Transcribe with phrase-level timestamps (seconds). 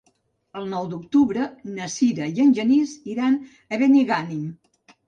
[0.61, 1.45] El nou d'octubre
[1.75, 3.41] na Sira i en Genís iran
[3.79, 4.47] a Benigànim.